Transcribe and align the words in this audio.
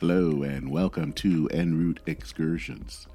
Hello, 0.00 0.42
and 0.42 0.70
welcome 0.70 1.12
to 1.12 1.46
EnRoute 1.52 1.98
Excursions, 2.06 3.06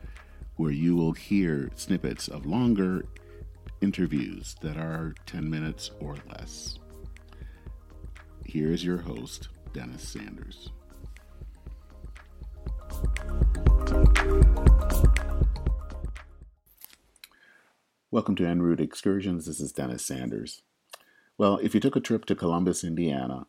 where 0.56 0.70
you 0.70 0.96
will 0.96 1.14
hear 1.14 1.72
snippets 1.74 2.28
of 2.28 2.46
longer 2.46 3.08
interviews 3.82 4.56
that 4.62 4.78
are 4.78 5.16
10 5.26 5.50
minutes 5.50 5.90
or 6.00 6.16
less. 6.30 6.78
Here 8.46 8.72
is 8.72 8.86
your 8.86 9.00
host, 9.00 9.48
Dennis 9.74 10.08
Sanders. 10.08 10.70
Welcome 18.12 18.36
to 18.36 18.44
EnRoute 18.44 18.80
Excursions. 18.80 19.48
This 19.48 19.60
is 19.60 19.72
Dennis 19.72 20.06
Sanders. 20.06 20.62
Well, 21.36 21.58
if 21.64 21.74
you 21.74 21.80
took 21.80 21.96
a 21.96 22.00
trip 22.00 22.26
to 22.26 22.36
Columbus, 22.36 22.84
Indiana, 22.84 23.48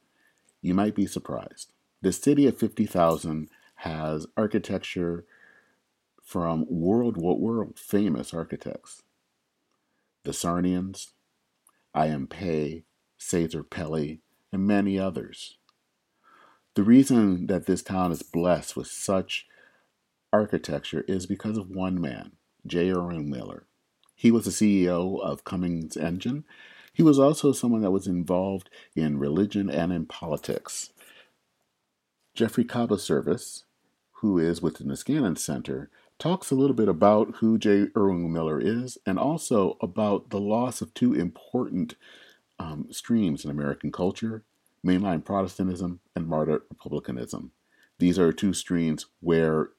you 0.62 0.72
might 0.72 0.94
be 0.94 1.06
surprised. 1.06 1.74
The 2.02 2.12
city 2.12 2.46
of 2.46 2.58
50,000 2.58 3.48
has 3.76 4.26
architecture 4.36 5.24
from 6.22 6.66
world 6.68 7.16
world 7.16 7.78
famous 7.78 8.34
architects. 8.34 9.02
The 10.24 10.32
Saarinens, 10.32 11.12
I.M. 11.94 12.26
Pei, 12.26 12.84
Cesar 13.16 13.62
Pelli, 13.62 14.20
and 14.52 14.66
many 14.66 14.98
others. 14.98 15.56
The 16.74 16.82
reason 16.82 17.46
that 17.46 17.66
this 17.66 17.82
town 17.82 18.12
is 18.12 18.22
blessed 18.22 18.76
with 18.76 18.88
such 18.88 19.46
architecture 20.32 21.04
is 21.08 21.26
because 21.26 21.56
of 21.56 21.70
one 21.70 22.00
man, 22.00 22.32
J. 22.66 22.90
Irwin 22.90 23.30
Miller. 23.30 23.66
He 24.14 24.30
was 24.30 24.44
the 24.44 24.50
CEO 24.50 25.20
of 25.20 25.44
Cummins 25.44 25.96
Engine. 25.96 26.44
He 26.92 27.02
was 27.02 27.18
also 27.18 27.52
someone 27.52 27.82
that 27.82 27.90
was 27.90 28.06
involved 28.06 28.68
in 28.94 29.18
religion 29.18 29.70
and 29.70 29.92
in 29.92 30.06
politics. 30.06 30.90
Geoffrey 32.36 32.64
Kabaservice, 32.64 33.64
who 34.12 34.38
is 34.38 34.60
with 34.60 34.76
the 34.76 34.84
Niskanen 34.84 35.38
Center, 35.38 35.88
talks 36.18 36.50
a 36.50 36.54
little 36.54 36.76
bit 36.76 36.88
about 36.88 37.36
who 37.36 37.56
J. 37.56 37.86
Irwin 37.96 38.30
Miller 38.30 38.60
is 38.60 38.98
and 39.06 39.18
also 39.18 39.78
about 39.80 40.28
the 40.28 40.38
loss 40.38 40.82
of 40.82 40.92
two 40.92 41.14
important 41.14 41.94
um, 42.58 42.88
streams 42.90 43.44
in 43.44 43.50
American 43.50 43.90
culture 43.90 44.44
mainline 44.86 45.24
Protestantism 45.24 46.00
and 46.14 46.28
moderate 46.28 46.62
republicanism. 46.68 47.50
These 47.98 48.18
are 48.18 48.32
two 48.32 48.52
streams 48.52 49.06
where 49.20 49.70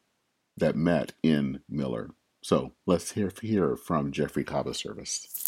that 0.57 0.75
met 0.75 1.13
in 1.21 1.61
Miller. 1.69 2.09
So 2.41 2.73
let's 2.87 3.11
hear, 3.11 3.31
hear 3.41 3.75
from 3.75 4.11
Geoffrey 4.11 4.43
Kabaservice. 4.43 5.47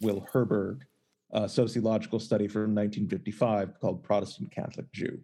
Will 0.00 0.26
Herberg, 0.32 0.82
a 1.32 1.48
sociological 1.48 2.20
study 2.20 2.46
from 2.46 2.74
1955 2.74 3.80
called 3.80 4.04
Protestant 4.04 4.52
Catholic 4.52 4.90
Jew. 4.92 5.20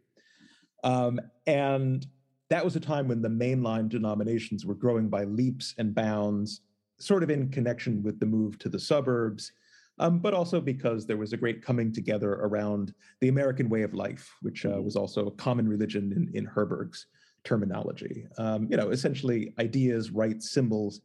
Um, 0.84 1.20
and 1.46 2.06
that 2.48 2.64
was 2.64 2.76
a 2.76 2.80
time 2.80 3.08
when 3.08 3.22
the 3.22 3.28
mainline 3.28 3.88
denominations 3.88 4.66
were 4.66 4.74
growing 4.74 5.08
by 5.08 5.24
leaps 5.24 5.74
and 5.78 5.94
bounds, 5.94 6.62
sort 6.98 7.22
of 7.22 7.30
in 7.30 7.48
connection 7.50 8.02
with 8.02 8.18
the 8.18 8.26
move 8.26 8.58
to 8.58 8.68
the 8.68 8.78
suburbs, 8.78 9.52
um, 9.98 10.18
but 10.18 10.34
also 10.34 10.60
because 10.60 11.06
there 11.06 11.16
was 11.16 11.32
a 11.32 11.36
great 11.36 11.62
coming 11.62 11.92
together 11.92 12.32
around 12.32 12.94
the 13.20 13.28
American 13.28 13.68
way 13.68 13.82
of 13.82 13.94
life, 13.94 14.34
which 14.42 14.64
uh, 14.64 14.80
was 14.82 14.96
also 14.96 15.26
a 15.26 15.32
common 15.32 15.68
religion 15.68 16.12
in, 16.16 16.30
in 16.36 16.44
Herberg's 16.46 17.06
terminology. 17.44 18.26
Um, 18.38 18.66
you 18.70 18.76
know, 18.76 18.90
essentially 18.90 19.54
ideas, 19.58 20.10
rites, 20.10 20.50
symbols 20.50 21.00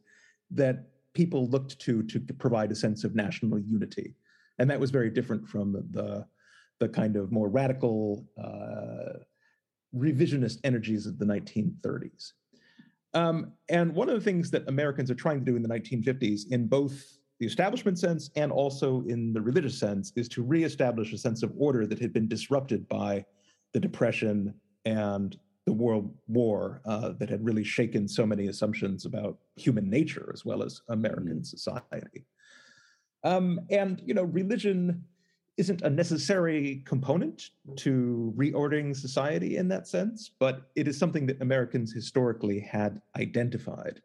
that 0.50 0.88
people 1.12 1.48
looked 1.48 1.78
to 1.80 2.02
to 2.04 2.20
provide 2.20 2.70
a 2.72 2.74
sense 2.74 3.04
of 3.04 3.14
national 3.14 3.58
unity, 3.58 4.14
and 4.58 4.68
that 4.70 4.80
was 4.80 4.90
very 4.90 5.10
different 5.10 5.46
from 5.48 5.72
the 5.72 6.26
the 6.78 6.88
kind 6.88 7.16
of 7.16 7.30
more 7.30 7.48
radical. 7.48 8.26
Uh, 8.42 9.20
revisionist 9.96 10.58
energies 10.64 11.06
of 11.06 11.18
the 11.18 11.24
1930s. 11.24 12.32
Um, 13.14 13.52
and 13.68 13.94
one 13.94 14.08
of 14.08 14.14
the 14.14 14.20
things 14.20 14.50
that 14.50 14.68
Americans 14.68 15.10
are 15.10 15.14
trying 15.14 15.38
to 15.38 15.44
do 15.44 15.56
in 15.56 15.62
the 15.62 15.68
1950s, 15.68 16.42
in 16.50 16.66
both 16.66 17.18
the 17.40 17.46
establishment 17.46 17.98
sense 17.98 18.30
and 18.36 18.52
also 18.52 19.02
in 19.06 19.32
the 19.32 19.40
religious 19.40 19.78
sense, 19.78 20.12
is 20.16 20.28
to 20.28 20.42
reestablish 20.42 21.12
a 21.12 21.18
sense 21.18 21.42
of 21.42 21.52
order 21.56 21.86
that 21.86 21.98
had 21.98 22.12
been 22.12 22.28
disrupted 22.28 22.86
by 22.88 23.24
the 23.72 23.80
Depression 23.80 24.54
and 24.84 25.38
the 25.66 25.72
World 25.72 26.14
War 26.28 26.80
uh, 26.84 27.12
that 27.18 27.28
had 27.28 27.44
really 27.44 27.64
shaken 27.64 28.06
so 28.06 28.24
many 28.24 28.46
assumptions 28.46 29.04
about 29.04 29.38
human 29.56 29.90
nature 29.90 30.30
as 30.32 30.44
well 30.44 30.62
as 30.62 30.80
American 30.88 31.40
mm. 31.40 31.46
society. 31.46 32.24
Um, 33.24 33.60
and 33.70 34.00
you 34.04 34.14
know, 34.14 34.22
religion 34.22 35.04
isn't 35.56 35.82
a 35.82 35.90
necessary 35.90 36.82
component 36.84 37.50
to 37.76 38.32
reordering 38.36 38.94
society 38.94 39.56
in 39.56 39.68
that 39.68 39.88
sense, 39.88 40.30
but 40.38 40.70
it 40.76 40.86
is 40.86 40.98
something 40.98 41.26
that 41.26 41.40
Americans 41.40 41.92
historically 41.92 42.60
had 42.60 43.00
identified. 43.16 44.02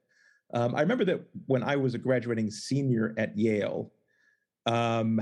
Um, 0.53 0.75
I 0.75 0.81
remember 0.81 1.05
that 1.05 1.21
when 1.47 1.63
I 1.63 1.75
was 1.75 1.93
a 1.93 1.97
graduating 1.97 2.51
senior 2.51 3.13
at 3.17 3.37
Yale, 3.37 3.91
um, 4.65 5.21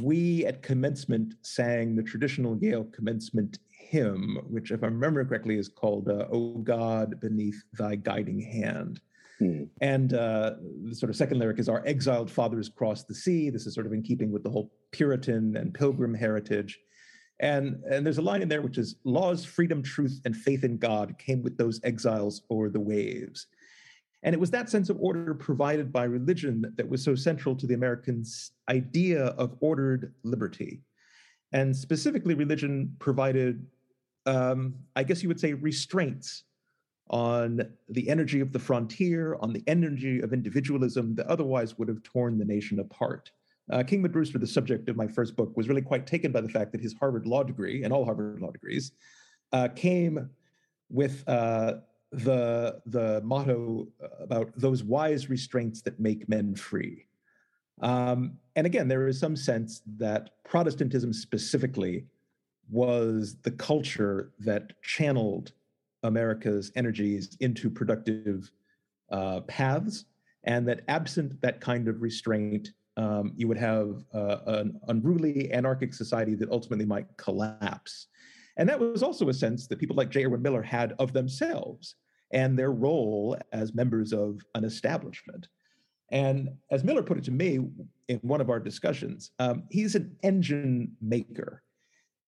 we 0.00 0.44
at 0.46 0.62
commencement 0.62 1.34
sang 1.42 1.96
the 1.96 2.02
traditional 2.02 2.56
Yale 2.58 2.84
commencement 2.84 3.58
hymn, 3.70 4.38
which, 4.48 4.70
if 4.70 4.82
I 4.82 4.86
remember 4.86 5.24
correctly, 5.24 5.56
is 5.56 5.68
called 5.68 6.08
uh, 6.08 6.26
"O 6.30 6.58
God, 6.58 7.20
beneath 7.20 7.62
Thy 7.72 7.94
guiding 7.96 8.40
hand." 8.40 9.00
And 9.80 10.12
uh, 10.12 10.54
the 10.84 10.94
sort 10.94 11.10
of 11.10 11.16
second 11.16 11.38
lyric 11.38 11.58
is 11.58 11.68
Our 11.68 11.86
exiled 11.86 12.30
fathers 12.30 12.68
crossed 12.68 13.08
the 13.08 13.14
sea. 13.14 13.50
This 13.50 13.66
is 13.66 13.74
sort 13.74 13.86
of 13.86 13.92
in 13.92 14.02
keeping 14.02 14.30
with 14.32 14.42
the 14.42 14.50
whole 14.50 14.72
Puritan 14.92 15.56
and 15.56 15.72
pilgrim 15.72 16.14
heritage. 16.14 16.78
And, 17.40 17.82
and 17.88 18.04
there's 18.04 18.18
a 18.18 18.22
line 18.22 18.42
in 18.42 18.48
there 18.48 18.62
which 18.62 18.78
is 18.78 18.96
laws, 19.04 19.44
freedom, 19.44 19.82
truth, 19.82 20.20
and 20.24 20.36
faith 20.36 20.64
in 20.64 20.76
God 20.78 21.16
came 21.18 21.42
with 21.42 21.56
those 21.56 21.80
exiles 21.84 22.42
o'er 22.50 22.68
the 22.68 22.80
waves. 22.80 23.46
And 24.24 24.34
it 24.34 24.40
was 24.40 24.50
that 24.50 24.68
sense 24.68 24.90
of 24.90 24.98
order 25.00 25.34
provided 25.34 25.92
by 25.92 26.04
religion 26.04 26.64
that 26.76 26.88
was 26.88 27.04
so 27.04 27.14
central 27.14 27.54
to 27.54 27.66
the 27.66 27.74
Americans' 27.74 28.50
idea 28.68 29.26
of 29.26 29.56
ordered 29.60 30.12
liberty. 30.24 30.82
And 31.52 31.74
specifically, 31.74 32.34
religion 32.34 32.96
provided, 32.98 33.64
um, 34.26 34.74
I 34.96 35.04
guess 35.04 35.22
you 35.22 35.28
would 35.28 35.40
say, 35.40 35.52
restraints 35.54 36.44
on 37.10 37.62
the 37.88 38.08
energy 38.08 38.40
of 38.40 38.52
the 38.52 38.58
frontier, 38.58 39.36
on 39.40 39.52
the 39.52 39.62
energy 39.66 40.20
of 40.20 40.32
individualism 40.32 41.14
that 41.14 41.26
otherwise 41.26 41.78
would 41.78 41.88
have 41.88 42.02
torn 42.02 42.38
the 42.38 42.44
nation 42.44 42.80
apart. 42.80 43.30
Uh, 43.70 43.82
Kingman 43.82 44.12
Brewster, 44.12 44.38
the 44.38 44.46
subject 44.46 44.88
of 44.88 44.96
my 44.96 45.06
first 45.06 45.36
book, 45.36 45.56
was 45.56 45.68
really 45.68 45.82
quite 45.82 46.06
taken 46.06 46.32
by 46.32 46.40
the 46.40 46.48
fact 46.48 46.72
that 46.72 46.80
his 46.80 46.94
Harvard 46.94 47.26
law 47.26 47.42
degree, 47.42 47.84
and 47.84 47.92
all 47.92 48.04
Harvard 48.04 48.40
law 48.40 48.50
degrees, 48.50 48.92
uh, 49.52 49.68
came 49.68 50.30
with 50.90 51.22
uh, 51.28 51.74
the, 52.12 52.80
the 52.86 53.20
motto 53.22 53.88
about 54.20 54.50
those 54.56 54.82
wise 54.82 55.28
restraints 55.28 55.82
that 55.82 56.00
make 56.00 56.28
men 56.28 56.54
free. 56.54 57.06
Um, 57.80 58.38
and 58.56 58.66
again, 58.66 58.88
there 58.88 59.06
is 59.06 59.20
some 59.20 59.36
sense 59.36 59.82
that 59.98 60.42
Protestantism 60.44 61.12
specifically 61.12 62.06
was 62.70 63.36
the 63.42 63.50
culture 63.50 64.32
that 64.40 64.72
channeled 64.82 65.52
America's 66.02 66.72
energies 66.76 67.36
into 67.40 67.70
productive 67.70 68.50
uh, 69.10 69.40
paths, 69.42 70.04
and 70.44 70.66
that 70.68 70.82
absent 70.88 71.40
that 71.40 71.60
kind 71.60 71.88
of 71.88 72.00
restraint, 72.00 72.70
um, 72.96 73.32
you 73.36 73.48
would 73.48 73.58
have 73.58 74.04
uh, 74.14 74.38
an 74.46 74.80
unruly 74.88 75.52
anarchic 75.52 75.94
society 75.94 76.34
that 76.34 76.50
ultimately 76.50 76.86
might 76.86 77.06
collapse. 77.16 78.08
And 78.56 78.68
that 78.68 78.80
was 78.80 79.02
also 79.02 79.28
a 79.28 79.34
sense 79.34 79.66
that 79.68 79.78
people 79.78 79.96
like 79.96 80.10
J. 80.10 80.24
Irwin 80.24 80.42
Miller 80.42 80.62
had 80.62 80.94
of 80.98 81.12
themselves 81.12 81.94
and 82.32 82.58
their 82.58 82.72
role 82.72 83.36
as 83.52 83.74
members 83.74 84.12
of 84.12 84.40
an 84.54 84.64
establishment. 84.64 85.48
And 86.10 86.50
as 86.70 86.84
Miller 86.84 87.02
put 87.02 87.18
it 87.18 87.24
to 87.24 87.30
me 87.30 87.60
in 88.08 88.18
one 88.22 88.40
of 88.40 88.50
our 88.50 88.58
discussions, 88.60 89.30
um, 89.38 89.64
he's 89.70 89.94
an 89.94 90.16
engine 90.22 90.96
maker, 91.00 91.62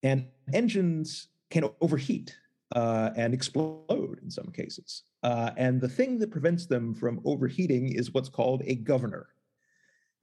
and 0.02 0.26
engines 0.52 1.28
can 1.50 1.64
overheat 1.81 2.37
uh, 2.75 3.11
and 3.17 3.34
explode 3.34 4.19
in 4.22 4.31
some 4.31 4.50
cases. 4.52 5.05
Uh, 5.22 5.50
and 5.56 5.81
the 5.81 5.88
thing 5.88 6.19
that 6.19 6.31
prevents 6.31 6.67
them 6.67 6.94
from 6.94 7.20
overheating 7.25 7.93
is 7.93 8.12
what's 8.12 8.28
called 8.28 8.62
a 8.67 8.76
governor. 8.76 9.28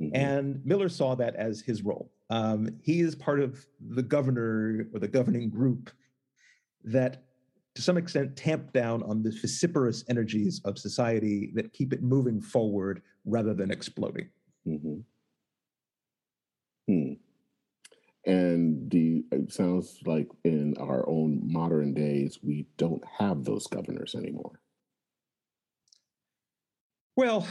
Mm-hmm. 0.02 0.16
And 0.16 0.66
Miller 0.66 0.90
saw 0.90 1.16
that 1.16 1.36
as 1.36 1.62
his 1.62 1.84
role. 1.84 2.12
Um, 2.30 2.70
he 2.82 3.02
is 3.02 3.16
part 3.16 3.40
of 3.40 3.66
the 3.80 4.04
governor 4.04 4.88
or 4.94 5.00
the 5.00 5.08
governing 5.08 5.50
group 5.50 5.90
that, 6.84 7.24
to 7.76 7.82
some 7.82 7.98
extent, 7.98 8.36
tamp 8.36 8.74
down 8.74 9.04
on 9.04 9.24
the 9.24 9.32
vociferous 9.32 10.04
energies 10.10 10.62
of 10.66 10.78
society 10.78 11.52
that 11.56 11.74
keep 11.74 11.94
it 11.94 12.04
moving 12.04 12.42
forward 12.42 13.02
rather 13.26 13.54
than 13.54 13.72
exploding. 13.72 14.30
Mm-hmm. 14.68 15.00
Hmm. 16.88 17.14
And 18.26 18.92
the 18.92 19.24
it 19.32 19.54
sounds 19.54 20.00
like 20.06 20.28
in 20.44 20.76
our 20.78 21.07
modern 21.60 21.94
days, 21.94 22.40
we 22.44 22.58
don't 22.78 23.04
have 23.20 23.44
those 23.44 23.66
governors 23.68 24.16
anymore. 24.16 24.56
Well, 27.16 27.48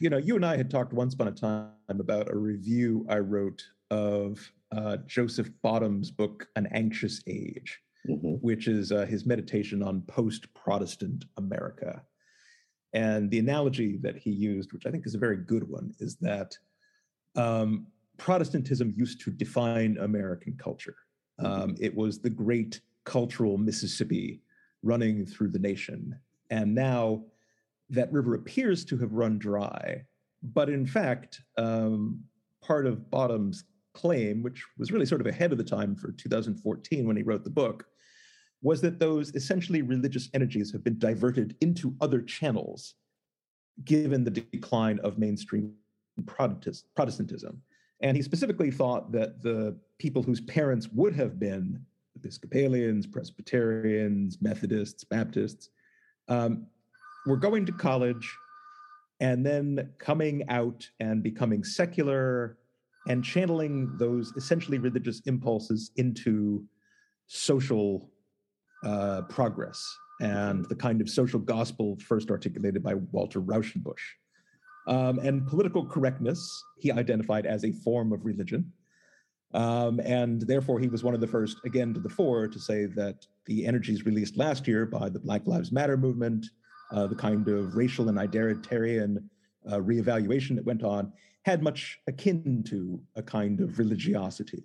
you 0.00 0.10
know, 0.10 0.20
you 0.28 0.34
and 0.36 0.44
I 0.44 0.56
had 0.56 0.70
talked 0.70 0.92
once 0.92 1.14
upon 1.14 1.28
a 1.28 1.32
time 1.32 1.98
about 2.06 2.32
a 2.32 2.36
review 2.36 3.06
I 3.08 3.18
wrote 3.18 3.62
of 3.90 4.28
uh, 4.76 4.96
Joseph 5.06 5.50
Bottum's 5.64 6.10
book, 6.10 6.48
An 6.56 6.66
Anxious 6.82 7.22
Age. 7.26 7.70
mm-hmm. 8.08 8.34
which 8.40 8.68
is 8.68 8.92
uh, 8.92 9.06
his 9.06 9.26
meditation 9.26 9.82
on 9.82 10.02
post 10.02 10.52
Protestant 10.54 11.24
America. 11.36 12.02
And 12.92 13.30
the 13.30 13.38
analogy 13.38 13.98
that 14.02 14.16
he 14.16 14.30
used, 14.30 14.72
which 14.72 14.86
I 14.86 14.90
think 14.90 15.06
is 15.06 15.14
a 15.14 15.18
very 15.18 15.36
good 15.36 15.68
one, 15.68 15.92
is 15.98 16.16
that 16.16 16.56
um, 17.34 17.86
Protestantism 18.16 18.94
used 18.96 19.20
to 19.22 19.30
define 19.30 19.98
American 20.00 20.56
culture. 20.56 20.96
Um, 21.38 21.46
mm-hmm. 21.46 21.84
it 21.84 21.94
was 21.94 22.20
the 22.20 22.30
great 22.30 22.80
cultural 23.06 23.56
Mississippi 23.56 24.42
running 24.82 25.24
through 25.24 25.48
the 25.48 25.58
nation. 25.58 26.18
And 26.50 26.74
now 26.74 27.24
that 27.88 28.12
river 28.12 28.34
appears 28.34 28.84
to 28.86 28.98
have 28.98 29.12
run 29.12 29.38
dry. 29.38 30.04
But 30.42 30.68
in 30.68 30.84
fact, 30.84 31.40
um, 31.56 32.22
part 32.62 32.86
of 32.86 33.10
Bottum's 33.10 33.64
claim, 33.94 34.42
which 34.42 34.62
was 34.76 34.92
really 34.92 35.06
sort 35.06 35.22
of 35.22 35.26
ahead 35.26 35.52
of 35.52 35.58
the 35.58 35.64
time 35.64 35.96
for 35.96 36.12
2014 36.12 37.06
when 37.06 37.16
he 37.16 37.22
wrote 37.22 37.44
the 37.44 37.50
book, 37.50 37.86
was 38.62 38.80
that 38.80 38.98
those 38.98 39.34
essentially 39.34 39.82
religious 39.82 40.28
energies 40.34 40.72
have 40.72 40.84
been 40.84 40.98
diverted 40.98 41.56
into 41.60 41.94
other 42.00 42.20
channels 42.20 42.94
given 43.84 44.24
the 44.24 44.30
decline 44.30 44.98
of 45.00 45.18
mainstream 45.18 45.72
Protestantism. 46.24 47.62
And 48.00 48.16
he 48.16 48.22
specifically 48.22 48.70
thought 48.70 49.12
that 49.12 49.42
the 49.42 49.78
people 49.98 50.22
whose 50.22 50.40
parents 50.40 50.88
would 50.92 51.14
have 51.14 51.38
been 51.38 51.84
Episcopalians, 52.16 53.06
Presbyterians, 53.06 54.38
Methodists, 54.40 55.04
Baptists, 55.04 55.70
um, 56.28 56.66
were 57.26 57.36
going 57.36 57.66
to 57.66 57.72
college 57.72 58.36
and 59.20 59.44
then 59.44 59.90
coming 59.98 60.44
out 60.48 60.88
and 61.00 61.22
becoming 61.22 61.64
secular 61.64 62.58
and 63.08 63.24
channeling 63.24 63.96
those 63.98 64.32
essentially 64.36 64.78
religious 64.78 65.20
impulses 65.26 65.90
into 65.96 66.64
social 67.26 68.10
uh, 68.84 69.22
progress 69.22 69.82
and 70.20 70.64
the 70.68 70.74
kind 70.74 71.00
of 71.00 71.08
social 71.08 71.38
gospel 71.38 71.96
first 72.00 72.30
articulated 72.30 72.82
by 72.82 72.94
Walter 73.12 73.40
Rauschenbusch. 73.40 74.00
Um, 74.86 75.18
and 75.18 75.46
political 75.46 75.84
correctness, 75.84 76.40
he 76.78 76.92
identified 76.92 77.44
as 77.44 77.64
a 77.64 77.72
form 77.72 78.12
of 78.12 78.24
religion. 78.24 78.72
Um, 79.54 80.00
and 80.00 80.42
therefore, 80.42 80.78
he 80.78 80.88
was 80.88 81.04
one 81.04 81.14
of 81.14 81.20
the 81.20 81.26
first, 81.26 81.58
again, 81.64 81.94
to 81.94 82.00
the 82.00 82.08
fore 82.08 82.48
to 82.48 82.58
say 82.58 82.86
that 82.86 83.26
the 83.46 83.66
energies 83.66 84.04
released 84.04 84.36
last 84.36 84.66
year 84.66 84.86
by 84.86 85.08
the 85.08 85.20
Black 85.20 85.46
Lives 85.46 85.72
Matter 85.72 85.96
movement, 85.96 86.46
uh, 86.92 87.06
the 87.06 87.14
kind 87.14 87.46
of 87.48 87.76
racial 87.76 88.08
and 88.08 88.18
identitarian 88.18 89.18
uh, 89.70 89.78
reevaluation 89.78 90.56
that 90.56 90.64
went 90.64 90.82
on, 90.82 91.12
had 91.42 91.62
much 91.62 92.00
akin 92.06 92.64
to 92.64 93.00
a 93.14 93.22
kind 93.22 93.60
of 93.60 93.78
religiosity. 93.78 94.64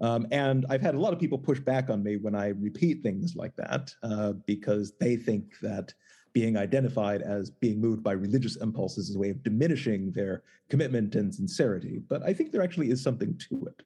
Um, 0.00 0.26
and 0.30 0.66
I've 0.68 0.82
had 0.82 0.94
a 0.94 1.00
lot 1.00 1.14
of 1.14 1.18
people 1.18 1.38
push 1.38 1.58
back 1.58 1.88
on 1.88 2.02
me 2.02 2.16
when 2.18 2.34
I 2.34 2.48
repeat 2.48 3.02
things 3.02 3.34
like 3.34 3.56
that 3.56 3.94
uh, 4.02 4.32
because 4.46 4.92
they 5.00 5.16
think 5.16 5.54
that 5.62 5.94
being 6.36 6.58
identified 6.58 7.22
as 7.22 7.48
being 7.48 7.80
moved 7.80 8.02
by 8.02 8.12
religious 8.12 8.56
impulses 8.56 9.08
is 9.08 9.16
a 9.16 9.18
way 9.18 9.30
of 9.30 9.42
diminishing 9.42 10.12
their 10.12 10.42
commitment 10.68 11.14
and 11.14 11.34
sincerity. 11.34 12.02
But 12.10 12.22
I 12.22 12.34
think 12.34 12.52
there 12.52 12.60
actually 12.60 12.90
is 12.90 13.02
something 13.02 13.40
to 13.48 13.64
it. 13.64 13.82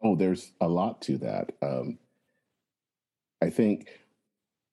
Oh, 0.00 0.14
there's 0.14 0.52
a 0.60 0.68
lot 0.68 1.02
to 1.02 1.18
that. 1.18 1.50
Um, 1.62 1.98
I 3.42 3.50
think 3.50 3.88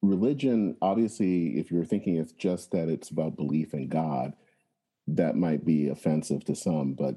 religion, 0.03 0.77
obviously, 0.83 1.57
if 1.57 1.71
you're 1.71 1.83
thinking 1.83 2.17
it's 2.17 2.33
just 2.33 2.69
that 2.73 2.89
it's 2.89 3.09
about 3.09 3.37
belief 3.37 3.73
in 3.73 3.87
God, 3.87 4.33
that 5.07 5.35
might 5.35 5.65
be 5.65 5.89
offensive 5.89 6.45
to 6.45 6.55
some, 6.55 6.93
but 6.93 7.15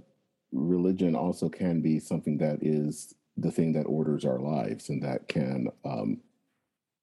religion 0.52 1.14
also 1.14 1.50
can 1.50 1.82
be 1.82 2.00
something 2.00 2.38
that 2.38 2.60
is 2.62 3.14
the 3.36 3.50
thing 3.50 3.74
that 3.74 3.84
orders 3.84 4.24
our 4.24 4.38
lives 4.38 4.88
and 4.88 5.02
that 5.02 5.28
can 5.28 5.68
um, 5.84 6.22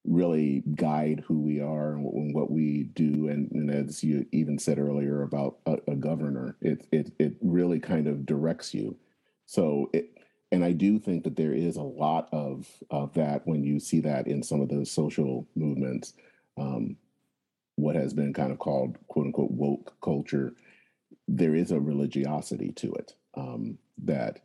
really 0.04 0.62
guide 0.74 1.24
who 1.26 1.40
we 1.40 1.60
are 1.60 1.92
and 1.92 2.04
what, 2.04 2.14
and 2.14 2.34
what 2.34 2.50
we 2.50 2.84
do. 2.94 3.28
And, 3.28 3.50
and, 3.52 3.70
as 3.70 4.04
you 4.04 4.26
even 4.32 4.58
said 4.58 4.78
earlier 4.78 5.22
about 5.22 5.56
a, 5.66 5.78
a, 5.88 5.94
governor, 5.94 6.56
it, 6.60 6.86
it 6.92 7.12
it 7.18 7.34
really 7.40 7.80
kind 7.80 8.06
of 8.06 8.26
directs 8.26 8.74
you. 8.74 8.96
So 9.46 9.90
it, 9.92 10.10
and 10.52 10.64
I 10.64 10.72
do 10.72 10.98
think 10.98 11.24
that 11.24 11.36
there 11.36 11.54
is 11.54 11.76
a 11.76 11.82
lot 11.82 12.28
of 12.32 12.68
of 12.90 13.14
that 13.14 13.46
when 13.46 13.64
you 13.64 13.80
see 13.80 14.00
that 14.00 14.26
in 14.26 14.42
some 14.42 14.60
of 14.60 14.68
those 14.68 14.90
social 14.90 15.46
movements. 15.54 16.12
Um, 16.56 16.96
what 17.76 17.96
has 17.96 18.14
been 18.14 18.32
kind 18.32 18.52
of 18.52 18.58
called 18.58 18.96
quote 19.08 19.26
unquote 19.26 19.50
woke 19.50 19.94
culture, 20.00 20.54
there 21.26 21.54
is 21.54 21.72
a 21.72 21.80
religiosity 21.80 22.70
to 22.72 22.92
it 22.94 23.14
um, 23.34 23.78
that 23.98 24.40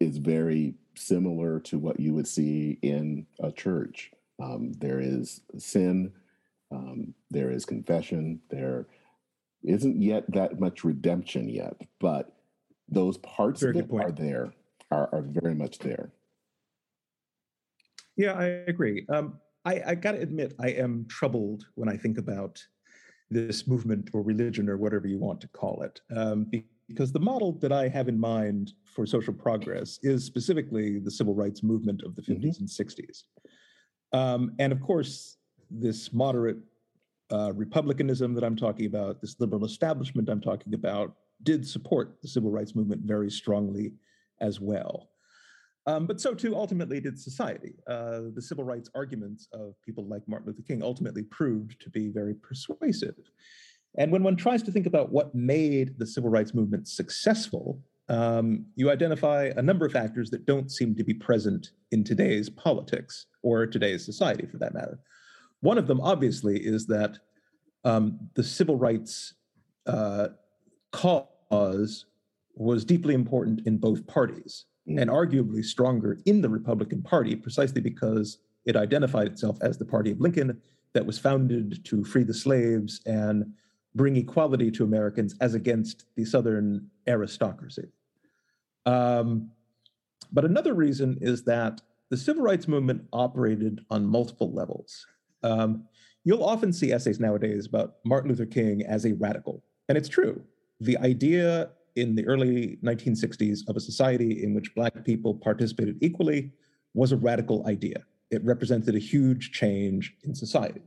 is 0.00 0.18
very 0.18 0.74
similar 0.94 1.60
to 1.60 1.78
what 1.78 2.00
you 2.00 2.14
would 2.14 2.26
see 2.26 2.78
in 2.82 3.26
a 3.40 3.50
church. 3.50 4.12
Um, 4.42 4.72
there 4.78 5.00
is 5.00 5.40
sin, 5.58 6.12
um, 6.70 7.14
there 7.30 7.50
is 7.50 7.64
confession, 7.64 8.40
there 8.50 8.86
isn't 9.62 10.00
yet 10.00 10.24
that 10.32 10.58
much 10.58 10.82
redemption 10.84 11.48
yet, 11.48 11.76
but 12.00 12.34
those 12.88 13.18
parts 13.18 13.60
very 13.60 13.78
of 13.78 13.90
it 13.90 13.94
are 13.94 14.10
there, 14.10 14.52
are, 14.90 15.08
are 15.12 15.22
very 15.22 15.54
much 15.54 15.78
there. 15.78 16.10
Yeah, 18.16 18.32
I 18.32 18.44
agree. 18.66 19.06
Um, 19.08 19.38
I, 19.64 19.80
I 19.86 19.94
got 19.94 20.12
to 20.12 20.20
admit, 20.20 20.54
I 20.60 20.70
am 20.70 21.06
troubled 21.08 21.64
when 21.76 21.88
I 21.88 21.96
think 21.96 22.18
about 22.18 22.62
this 23.30 23.66
movement 23.66 24.10
or 24.12 24.22
religion 24.22 24.68
or 24.68 24.76
whatever 24.76 25.06
you 25.06 25.18
want 25.18 25.40
to 25.40 25.48
call 25.48 25.82
it. 25.82 26.00
Um, 26.14 26.50
because 26.88 27.12
the 27.12 27.20
model 27.20 27.52
that 27.60 27.72
I 27.72 27.88
have 27.88 28.08
in 28.08 28.18
mind 28.18 28.72
for 28.84 29.06
social 29.06 29.32
progress 29.32 29.98
is 30.02 30.24
specifically 30.24 30.98
the 30.98 31.10
civil 31.10 31.34
rights 31.34 31.62
movement 31.62 32.02
of 32.02 32.14
the 32.14 32.22
50s 32.22 32.38
mm-hmm. 32.38 32.48
and 32.60 32.68
60s. 32.68 33.24
Um, 34.12 34.54
and 34.58 34.72
of 34.72 34.80
course, 34.80 35.36
this 35.70 36.12
moderate 36.12 36.58
uh, 37.32 37.52
republicanism 37.54 38.34
that 38.34 38.44
I'm 38.44 38.56
talking 38.56 38.86
about, 38.86 39.20
this 39.20 39.36
liberal 39.40 39.64
establishment 39.64 40.28
I'm 40.28 40.40
talking 40.40 40.74
about, 40.74 41.14
did 41.42 41.66
support 41.66 42.18
the 42.22 42.28
civil 42.28 42.50
rights 42.50 42.74
movement 42.74 43.02
very 43.04 43.30
strongly 43.30 43.94
as 44.40 44.60
well. 44.60 45.08
Um, 45.86 46.06
but 46.06 46.20
so 46.20 46.34
too 46.34 46.54
ultimately 46.54 47.00
did 47.00 47.18
society. 47.18 47.74
Uh, 47.86 48.20
the 48.34 48.42
civil 48.42 48.64
rights 48.64 48.88
arguments 48.94 49.48
of 49.52 49.74
people 49.84 50.06
like 50.06 50.22
Martin 50.28 50.48
Luther 50.48 50.62
King 50.62 50.82
ultimately 50.82 51.22
proved 51.24 51.80
to 51.80 51.90
be 51.90 52.08
very 52.08 52.34
persuasive. 52.34 53.16
And 53.98 54.12
when 54.12 54.22
one 54.22 54.36
tries 54.36 54.62
to 54.64 54.70
think 54.70 54.86
about 54.86 55.10
what 55.10 55.34
made 55.34 55.98
the 55.98 56.06
civil 56.06 56.30
rights 56.30 56.54
movement 56.54 56.86
successful, 56.86 57.82
um, 58.12 58.66
you 58.76 58.90
identify 58.90 59.50
a 59.56 59.62
number 59.62 59.86
of 59.86 59.92
factors 59.92 60.28
that 60.30 60.44
don't 60.44 60.70
seem 60.70 60.94
to 60.96 61.02
be 61.02 61.14
present 61.14 61.70
in 61.92 62.04
today's 62.04 62.50
politics 62.50 63.24
or 63.42 63.66
today's 63.66 64.04
society 64.04 64.46
for 64.46 64.58
that 64.58 64.74
matter. 64.74 65.00
One 65.60 65.78
of 65.78 65.86
them, 65.86 65.98
obviously, 65.98 66.58
is 66.58 66.86
that 66.88 67.16
um, 67.84 68.18
the 68.34 68.44
civil 68.44 68.76
rights 68.76 69.32
uh, 69.86 70.28
cause 70.92 72.04
was 72.54 72.84
deeply 72.84 73.14
important 73.14 73.66
in 73.66 73.78
both 73.78 74.06
parties 74.06 74.66
mm. 74.86 75.00
and 75.00 75.08
arguably 75.08 75.64
stronger 75.64 76.18
in 76.26 76.42
the 76.42 76.50
Republican 76.50 77.02
Party 77.02 77.34
precisely 77.34 77.80
because 77.80 78.38
it 78.66 78.76
identified 78.76 79.26
itself 79.26 79.56
as 79.62 79.78
the 79.78 79.86
party 79.86 80.10
of 80.10 80.20
Lincoln 80.20 80.60
that 80.92 81.06
was 81.06 81.18
founded 81.18 81.82
to 81.86 82.04
free 82.04 82.24
the 82.24 82.34
slaves 82.34 83.00
and 83.06 83.54
bring 83.94 84.16
equality 84.16 84.70
to 84.70 84.84
Americans 84.84 85.34
as 85.40 85.54
against 85.54 86.04
the 86.14 86.26
Southern 86.26 86.90
aristocracy. 87.06 87.88
Um, 88.86 89.50
but 90.32 90.44
another 90.44 90.74
reason 90.74 91.18
is 91.20 91.44
that 91.44 91.80
the 92.10 92.16
civil 92.16 92.42
rights 92.42 92.68
movement 92.68 93.06
operated 93.12 93.84
on 93.90 94.06
multiple 94.06 94.52
levels. 94.52 95.06
Um, 95.42 95.84
you'll 96.24 96.44
often 96.44 96.72
see 96.72 96.92
essays 96.92 97.20
nowadays 97.20 97.66
about 97.66 97.96
Martin 98.04 98.30
Luther 98.30 98.46
King 98.46 98.82
as 98.82 99.04
a 99.04 99.14
radical, 99.14 99.64
and 99.88 99.98
it's 99.98 100.08
true. 100.08 100.42
The 100.80 100.98
idea 100.98 101.70
in 101.96 102.14
the 102.14 102.26
early 102.26 102.78
1960s 102.82 103.68
of 103.68 103.76
a 103.76 103.80
society 103.80 104.42
in 104.42 104.54
which 104.54 104.74
Black 104.74 105.04
people 105.04 105.34
participated 105.34 105.98
equally 106.00 106.52
was 106.94 107.12
a 107.12 107.16
radical 107.16 107.66
idea. 107.66 108.04
It 108.30 108.44
represented 108.44 108.94
a 108.94 108.98
huge 108.98 109.52
change 109.52 110.14
in 110.24 110.34
society. 110.34 110.82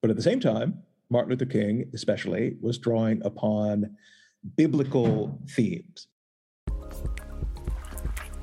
But 0.00 0.10
at 0.10 0.16
the 0.16 0.22
same 0.22 0.40
time, 0.40 0.82
Martin 1.10 1.30
Luther 1.30 1.46
King, 1.46 1.90
especially, 1.94 2.56
was 2.60 2.78
drawing 2.78 3.24
upon 3.24 3.96
biblical 4.56 5.40
themes. 5.48 6.08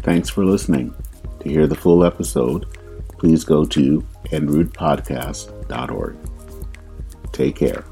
Thanks 0.03 0.29
for 0.29 0.45
listening. 0.45 0.93
To 1.39 1.49
hear 1.49 1.65
the 1.67 1.75
full 1.75 2.05
episode, 2.05 2.65
please 3.17 3.43
go 3.43 3.65
to 3.65 4.05
enrootpodcast.org. 4.25 6.17
Take 7.31 7.55
care. 7.55 7.83